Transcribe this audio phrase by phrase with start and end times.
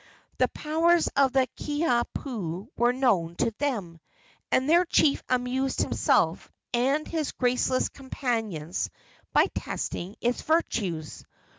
[0.39, 3.99] The powers of the Kiha pu were known to them,
[4.51, 8.89] and their chief amused himself and his graceless companions
[9.31, 11.23] by testing its virtues.